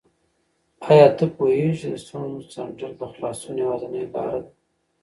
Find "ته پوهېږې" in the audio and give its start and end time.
1.17-1.73